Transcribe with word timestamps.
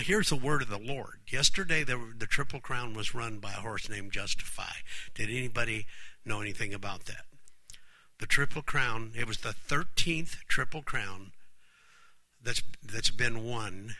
here's 0.00 0.28
the 0.28 0.36
word 0.36 0.62
of 0.62 0.68
the 0.68 0.78
Lord. 0.78 1.20
Yesterday, 1.30 1.84
the, 1.84 2.14
the 2.16 2.26
Triple 2.26 2.60
Crown 2.60 2.94
was 2.94 3.14
run 3.14 3.38
by 3.38 3.50
a 3.52 3.60
horse 3.60 3.88
named 3.88 4.12
Justify. 4.12 4.72
Did 5.14 5.30
anybody 5.30 5.86
know 6.24 6.40
anything 6.40 6.74
about 6.74 7.06
that? 7.06 7.24
The 8.18 8.26
Triple 8.26 8.62
Crown, 8.62 9.12
it 9.16 9.26
was 9.26 9.38
the 9.38 9.54
13th 9.68 10.36
Triple 10.48 10.82
Crown 10.82 11.32
that's, 12.42 12.62
that's 12.82 13.10
been 13.10 13.44
won. 13.44 13.94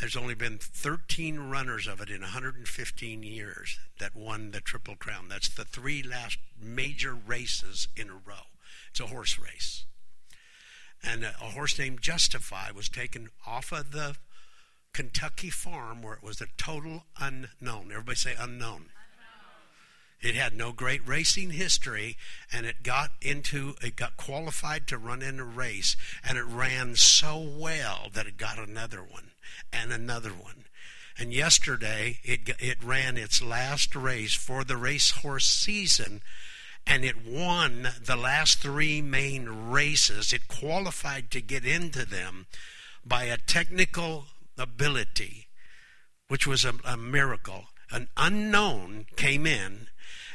There's 0.00 0.16
only 0.16 0.34
been 0.34 0.58
13 0.58 1.40
runners 1.50 1.88
of 1.88 2.00
it 2.00 2.08
in 2.08 2.20
115 2.20 3.22
years 3.22 3.78
that 3.98 4.14
won 4.14 4.52
the 4.52 4.60
Triple 4.60 4.94
Crown. 4.94 5.28
That's 5.28 5.48
the 5.48 5.64
three 5.64 6.02
last 6.02 6.38
major 6.60 7.14
races 7.14 7.88
in 7.96 8.08
a 8.08 8.14
row. 8.14 8.46
It's 8.90 9.00
a 9.00 9.06
horse 9.06 9.38
race. 9.38 9.84
And 11.02 11.24
a, 11.24 11.30
a 11.40 11.50
horse 11.50 11.78
named 11.78 12.00
Justify 12.00 12.70
was 12.70 12.88
taken 12.88 13.30
off 13.46 13.72
of 13.72 13.90
the 13.90 14.16
Kentucky 14.98 15.48
farm 15.48 16.02
where 16.02 16.14
it 16.14 16.24
was 16.24 16.40
a 16.40 16.48
total 16.56 17.04
unknown. 17.20 17.92
Everybody 17.92 18.16
say 18.16 18.34
unknown. 18.36 18.86
It 20.20 20.34
had 20.34 20.56
no 20.56 20.72
great 20.72 21.06
racing 21.06 21.50
history, 21.50 22.16
and 22.52 22.66
it 22.66 22.82
got 22.82 23.12
into 23.22 23.76
it 23.80 23.94
got 23.94 24.16
qualified 24.16 24.88
to 24.88 24.98
run 24.98 25.22
in 25.22 25.38
a 25.38 25.44
race, 25.44 25.94
and 26.24 26.36
it 26.36 26.42
ran 26.42 26.96
so 26.96 27.38
well 27.38 28.08
that 28.12 28.26
it 28.26 28.36
got 28.38 28.58
another 28.58 29.00
one 29.00 29.30
and 29.72 29.92
another 29.92 30.30
one. 30.30 30.64
And 31.16 31.32
yesterday 31.32 32.18
it 32.24 32.50
it 32.58 32.82
ran 32.82 33.16
its 33.16 33.40
last 33.40 33.94
race 33.94 34.34
for 34.34 34.64
the 34.64 34.76
racehorse 34.76 35.46
season, 35.46 36.22
and 36.88 37.04
it 37.04 37.24
won 37.24 37.90
the 38.04 38.16
last 38.16 38.58
three 38.58 39.00
main 39.00 39.70
races. 39.70 40.32
It 40.32 40.48
qualified 40.48 41.30
to 41.30 41.40
get 41.40 41.64
into 41.64 42.04
them 42.04 42.46
by 43.06 43.26
a 43.26 43.36
technical 43.36 44.26
ability, 44.58 45.46
which 46.28 46.46
was 46.46 46.64
a, 46.64 46.74
a 46.84 46.96
miracle. 46.96 47.66
An 47.90 48.08
unknown 48.16 49.06
came 49.16 49.46
in 49.46 49.88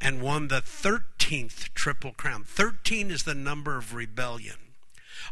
and 0.00 0.20
won 0.20 0.48
the 0.48 0.60
13th 0.60 1.72
Triple 1.74 2.12
Crown. 2.12 2.44
13 2.44 3.10
is 3.10 3.22
the 3.22 3.34
number 3.34 3.76
of 3.76 3.94
rebellion. 3.94 4.65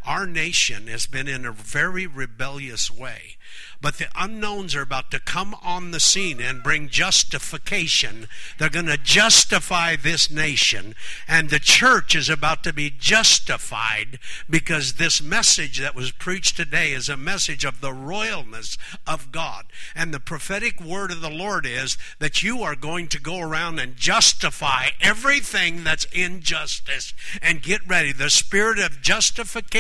Our 0.05 0.27
nation 0.27 0.87
has 0.87 1.07
been 1.07 1.29
in 1.29 1.45
a 1.45 1.53
very 1.53 2.07
rebellious 2.07 2.91
way. 2.91 3.37
But 3.81 3.99
the 3.99 4.09
unknowns 4.17 4.75
are 4.75 4.81
about 4.81 5.11
to 5.11 5.21
come 5.21 5.55
on 5.63 5.91
the 5.91 6.01
scene 6.01 6.41
and 6.41 6.63
bring 6.63 6.89
justification. 6.89 8.29
They're 8.57 8.71
going 8.71 8.87
to 8.87 8.97
justify 8.97 9.95
this 9.97 10.31
nation. 10.31 10.95
And 11.29 11.51
the 11.51 11.59
church 11.59 12.15
is 12.15 12.31
about 12.31 12.65
to 12.65 12.73
be 12.73 12.89
justified 12.89 14.19
because 14.49 14.95
this 14.95 15.21
message 15.21 15.81
that 15.81 15.95
was 15.95 16.13
preached 16.13 16.57
today 16.57 16.93
is 16.93 17.11
a 17.11 17.17
message 17.17 17.65
of 17.65 17.83
the 17.83 17.93
royalness 17.93 18.79
of 19.07 19.31
God. 19.31 19.67
And 19.95 20.15
the 20.15 20.21
prophetic 20.21 20.81
word 20.81 21.11
of 21.11 21.21
the 21.21 21.29
Lord 21.29 21.67
is 21.67 21.98
that 22.21 22.43
you 22.43 22.63
are 22.63 22.77
going 22.77 23.09
to 23.09 23.21
go 23.21 23.39
around 23.39 23.79
and 23.79 23.97
justify 23.97 24.89
everything 25.03 25.85
that's 25.85 26.07
injustice. 26.07 27.13
And 27.43 27.61
get 27.61 27.87
ready. 27.87 28.13
The 28.13 28.31
spirit 28.31 28.79
of 28.79 29.03
justification 29.03 29.73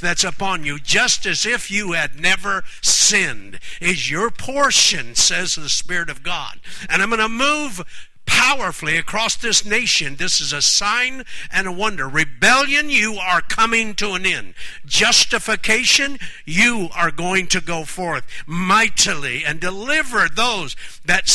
that's 0.00 0.24
upon 0.24 0.64
you, 0.64 0.78
just 0.78 1.26
as 1.26 1.44
if 1.44 1.70
you 1.70 1.92
had 1.92 2.18
never 2.18 2.64
sinned 2.80 3.58
is 3.80 4.10
your 4.10 4.30
portion, 4.30 5.14
says 5.14 5.54
the 5.54 5.68
Spirit 5.68 6.08
of 6.08 6.22
God. 6.22 6.60
And 6.88 7.02
I'm 7.02 7.10
going 7.10 7.20
to 7.20 7.28
move 7.28 7.84
powerfully 8.24 8.96
across 8.96 9.36
this 9.36 9.64
nation. 9.64 10.16
This 10.16 10.40
is 10.40 10.52
a 10.52 10.62
sign 10.62 11.24
and 11.52 11.66
a 11.66 11.72
wonder. 11.72 12.08
Rebellion, 12.08 12.88
you 12.88 13.14
are 13.14 13.42
coming 13.42 13.94
to 13.96 14.12
an 14.12 14.24
end. 14.24 14.54
Justification, 14.86 16.18
you 16.46 16.88
are 16.94 17.10
going 17.10 17.48
to 17.48 17.60
go 17.60 17.84
forth 17.84 18.24
mightily 18.46 19.44
and 19.44 19.60
deliver 19.60 20.28
those 20.28 20.74
that 21.04 21.28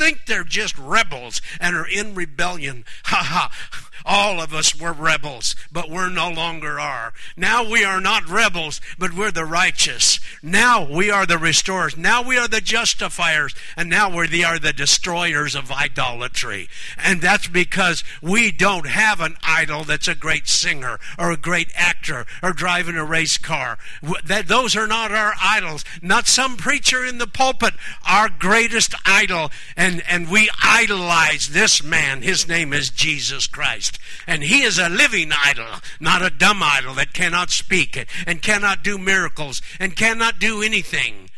think 0.00 0.26
they're 0.26 0.44
just 0.44 0.78
rebels 0.78 1.42
and 1.60 1.76
are 1.76 1.86
in 1.86 2.14
rebellion. 2.14 2.84
Ha 3.04 3.22
ha. 3.22 3.89
All 4.12 4.40
of 4.40 4.52
us 4.52 4.78
were 4.78 4.92
rebels, 4.92 5.54
but 5.70 5.88
we're 5.88 6.08
no 6.08 6.28
longer 6.28 6.80
are. 6.80 7.12
Now 7.36 7.62
we 7.68 7.84
are 7.84 8.00
not 8.00 8.28
rebels, 8.28 8.80
but 8.98 9.12
we're 9.14 9.30
the 9.30 9.44
righteous. 9.44 10.18
Now 10.42 10.84
we 10.84 11.10
are 11.10 11.26
the 11.26 11.38
restorers. 11.38 11.96
Now 11.96 12.22
we 12.22 12.36
are 12.36 12.48
the 12.48 12.60
justifiers. 12.60 13.54
And 13.76 13.88
now 13.88 14.14
we 14.14 14.44
are 14.44 14.58
the 14.58 14.72
destroyers 14.72 15.54
of 15.54 15.70
idolatry. 15.70 16.68
And 16.96 17.20
that's 17.20 17.46
because 17.46 18.02
we 18.20 18.50
don't 18.50 18.88
have 18.88 19.20
an 19.20 19.36
idol 19.44 19.84
that's 19.84 20.08
a 20.08 20.14
great 20.16 20.48
singer 20.48 20.98
or 21.16 21.30
a 21.30 21.36
great 21.36 21.70
actor 21.76 22.26
or 22.42 22.52
driving 22.52 22.96
a 22.96 23.04
race 23.04 23.38
car. 23.38 23.78
That, 24.24 24.48
those 24.48 24.74
are 24.74 24.88
not 24.88 25.12
our 25.12 25.34
idols. 25.40 25.84
Not 26.02 26.26
some 26.26 26.56
preacher 26.56 27.04
in 27.04 27.18
the 27.18 27.28
pulpit. 27.28 27.74
Our 28.08 28.28
greatest 28.28 28.94
idol. 29.06 29.52
And, 29.76 30.02
and 30.08 30.28
we 30.28 30.50
idolize 30.62 31.50
this 31.50 31.82
man. 31.82 32.22
His 32.22 32.48
name 32.48 32.72
is 32.72 32.90
Jesus 32.90 33.46
Christ. 33.46 33.60
Christ. 33.60 33.99
And 34.26 34.42
he 34.42 34.62
is 34.62 34.78
a 34.78 34.88
living 34.88 35.30
idol, 35.44 35.66
not 36.00 36.22
a 36.22 36.30
dumb 36.30 36.62
idol 36.62 36.94
that 36.94 37.12
cannot 37.12 37.50
speak 37.50 38.06
and 38.26 38.42
cannot 38.42 38.82
do 38.82 38.98
miracles 38.98 39.62
and 39.78 39.96
cannot 39.96 40.38
do 40.38 40.62
anything. 40.62 41.30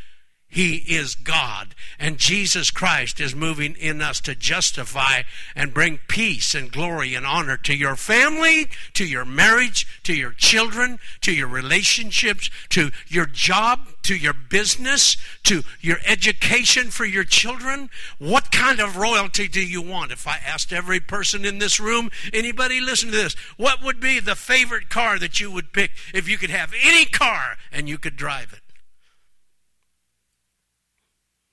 He 0.49 0.77
is 0.77 1.15
God. 1.15 1.75
And 1.99 2.19
Jesus 2.19 2.71
Christ 2.71 3.21
is 3.21 3.35
moving 3.35 3.77
in 3.77 4.01
us 4.03 4.21
to 4.23 4.35
justify 4.35 5.23
and 5.55 5.75
bring 5.75 5.99
peace 6.09 6.55
and 6.55 6.73
glory 6.73 7.15
and 7.15 7.27
honor 7.27 7.57
to 7.59 7.75
your 7.75 7.97
family, 7.97 8.69
to 8.95 9.05
your 9.05 9.25
marriage, 9.25 9.87
to 10.05 10.15
your 10.15 10.33
children, 10.33 10.99
to 11.21 11.33
your 11.33 11.49
relationships, 11.49 12.51
to 12.71 12.91
your 13.09 13.27
job, 13.27 13.89
to 14.03 14.17
your 14.17 14.33
business, 14.33 15.17
to 15.45 15.63
your 15.81 15.99
education 16.07 16.91
for 16.91 17.05
your 17.05 17.25
children. 17.25 17.91
What 18.19 18.51
kind 18.51 18.81
of 18.81 18.97
royalty 18.97 19.49
do 19.49 19.61
you 19.61 19.83
want? 19.83 20.13
If 20.13 20.27
I 20.27 20.39
asked 20.45 20.73
every 20.73 21.01
person 21.01 21.45
in 21.45 21.59
this 21.59 21.79
room, 21.79 22.11
anybody 22.33 22.81
listen 22.81 23.11
to 23.11 23.17
this, 23.17 23.35
what 23.57 23.83
would 23.83 24.01
be 24.01 24.19
the 24.19 24.35
favorite 24.35 24.89
car 24.89 25.19
that 25.19 25.41
you 25.41 25.51
would 25.51 25.73
pick 25.73 25.93
if 26.13 26.29
you 26.29 26.39
could 26.39 26.51
have 26.51 26.73
any 26.83 27.05
car 27.05 27.57
and 27.71 27.89
you 27.89 27.99
could 27.99 28.17
drive 28.17 28.53
it? 28.53 28.62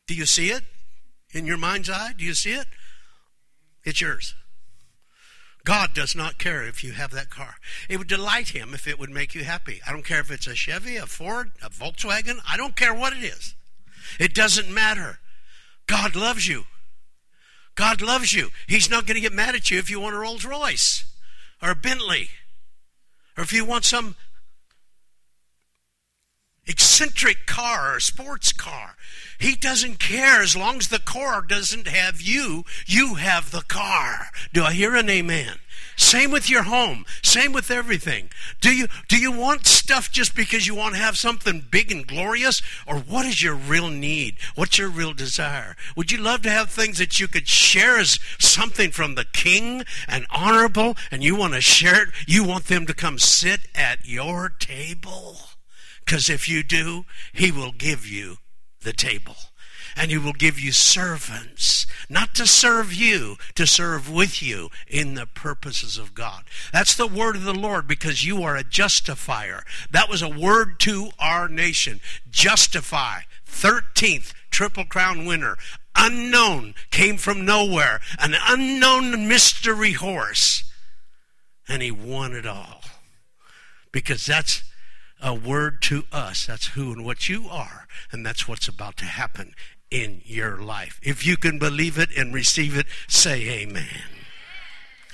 Do 0.10 0.16
you 0.16 0.26
see 0.26 0.50
it 0.50 0.64
in 1.34 1.46
your 1.46 1.60
mind's 1.60 1.88
eye? 1.88 2.14
Do 2.18 2.26
you 2.26 2.34
see 2.34 2.54
it? 2.54 2.66
It's 3.84 4.02
yours. 4.02 4.34
God 5.64 5.94
does 5.94 6.16
not 6.16 6.40
care 6.40 6.64
if 6.64 6.84
you 6.84 6.94
have 6.94 7.12
that 7.12 7.30
car. 7.30 7.58
It 7.88 7.98
would 7.98 8.08
delight 8.08 8.48
him 8.48 8.74
if 8.74 8.88
it 8.88 8.98
would 8.98 9.12
make 9.12 9.36
you 9.36 9.44
happy. 9.44 9.82
I 9.86 9.92
don't 9.92 10.04
care 10.04 10.20
if 10.20 10.32
it's 10.32 10.48
a 10.48 10.56
Chevy, 10.56 10.96
a 10.96 11.06
Ford, 11.06 11.52
a 11.64 11.70
Volkswagen. 11.70 12.40
I 12.50 12.58
don't 12.58 12.76
care 12.76 12.92
what 12.92 13.14
it 13.14 13.24
is. 13.24 13.54
It 14.20 14.34
doesn't 14.34 14.74
matter. 14.74 15.20
God 15.86 16.16
loves 16.16 16.48
you. 16.48 16.64
God 17.76 18.02
loves 18.02 18.34
you. 18.34 18.50
He's 18.66 18.90
not 18.90 19.06
going 19.06 19.14
to 19.14 19.22
get 19.22 19.32
mad 19.32 19.54
at 19.54 19.70
you 19.70 19.78
if 19.78 19.92
you 19.92 20.00
want 20.00 20.16
a 20.16 20.18
Rolls 20.18 20.44
Royce 20.44 21.06
or 21.62 21.70
a 21.70 21.76
Bentley 21.76 22.30
or 23.38 23.44
if 23.44 23.54
you 23.54 23.64
want 23.64 23.86
some 23.86 24.16
eccentric 26.70 27.48
car 27.48 27.96
or 27.96 28.00
sports 28.00 28.54
car. 28.54 28.96
He 29.40 29.56
doesn't 29.56 30.00
care 30.00 30.42
as 30.42 30.56
long 30.56 30.78
as 30.78 30.90
the 30.90 31.00
car 31.00 31.42
doesn't 31.42 31.88
have 31.88 32.22
you, 32.22 32.64
you 32.86 33.16
have 33.16 33.52
the 33.52 33.62
car. 33.62 34.28
Do 34.54 34.64
I 34.64 34.74
hear 34.74 34.96
an 34.96 35.10
amen? 35.10 35.58
Same 35.96 36.32
with 36.32 36.50
your 36.50 36.64
home. 36.64 37.06
Same 37.22 37.52
with 37.52 37.70
everything. 37.70 38.30
Do 38.62 38.74
you 38.74 38.88
do 39.10 39.18
you 39.18 39.32
want 39.32 39.68
stuff 39.68 40.10
just 40.12 40.34
because 40.34 40.66
you 40.66 40.74
want 40.74 40.96
to 40.96 41.02
have 41.02 41.18
something 41.18 41.66
big 41.70 41.92
and 41.92 42.08
glorious 42.08 42.62
or 42.88 43.00
what 43.00 43.26
is 43.26 43.44
your 43.44 43.56
real 43.56 43.90
need? 43.90 44.38
What's 44.56 44.78
your 44.78 44.90
real 44.90 45.14
desire? 45.14 45.76
Would 45.98 46.12
you 46.12 46.18
love 46.18 46.42
to 46.44 46.50
have 46.50 46.70
things 46.70 47.00
that 47.00 47.20
you 47.20 47.28
could 47.28 47.50
share 47.50 47.98
as 47.98 48.18
something 48.38 48.92
from 48.92 49.16
the 49.16 49.26
king 49.26 49.84
and 50.08 50.26
honorable 50.30 50.96
and 51.12 51.22
you 51.22 51.36
want 51.36 51.54
to 51.54 51.62
share 51.62 52.04
it? 52.04 52.10
You 52.28 52.46
want 52.46 52.66
them 52.66 52.86
to 52.86 52.94
come 52.94 53.20
sit 53.20 53.62
at 53.76 54.06
your 54.06 54.50
table? 54.50 55.38
Because 56.10 56.28
if 56.28 56.50
you 56.50 56.64
do, 56.64 57.06
He 57.34 57.52
will 57.52 57.72
give 57.72 58.08
you 58.08 58.38
the 58.82 58.94
table. 58.94 59.36
And 59.96 60.10
He 60.10 60.18
will 60.18 60.34
give 60.34 60.60
you 60.60 60.72
servants, 60.72 61.86
not 62.10 62.34
to 62.34 62.48
serve 62.48 62.92
you, 62.92 63.36
to 63.54 63.68
serve 63.68 64.12
with 64.12 64.42
you 64.42 64.70
in 64.88 65.14
the 65.14 65.28
purposes 65.28 66.00
of 66.00 66.16
God. 66.16 66.46
That's 66.74 66.96
the 66.96 67.06
word 67.06 67.36
of 67.36 67.44
the 67.44 67.54
Lord 67.54 67.88
because 67.88 68.26
you 68.26 68.42
are 68.42 68.56
a 68.56 68.64
justifier. 68.64 69.64
That 69.92 70.10
was 70.10 70.24
a 70.24 70.30
word 70.30 70.80
to 70.80 71.12
our 71.20 71.48
nation. 71.48 72.02
Justify. 72.32 73.20
13th 73.48 74.34
Triple 74.50 74.86
Crown 74.86 75.26
winner. 75.28 75.58
Unknown. 75.96 76.74
Came 76.90 77.18
from 77.18 77.46
nowhere. 77.46 78.00
An 78.18 78.34
unknown 78.48 79.28
mystery 79.28 79.92
horse. 79.92 80.64
And 81.68 81.84
he 81.84 81.92
won 81.92 82.34
it 82.34 82.48
all. 82.48 82.82
Because 83.92 84.26
that's 84.26 84.64
a 85.22 85.34
word 85.34 85.82
to 85.84 86.04
us. 86.12 86.46
That's 86.46 86.68
who 86.68 86.92
and 86.92 87.06
what 87.06 87.30
you 87.30 87.48
are, 87.50 87.88
and 88.12 88.26
that's 88.26 88.48
what's 88.48 88.68
about 88.68 88.98
to 88.98 89.06
happen 89.06 89.54
in 89.92 90.22
your 90.26 90.58
life. 90.62 91.00
If 91.04 91.26
you 91.26 91.38
can 91.38 91.60
believe 91.60 91.98
it 91.98 92.10
and 92.16 92.34
receive 92.34 92.78
it, 92.78 92.86
say 93.08 93.48
amen. 93.50 94.19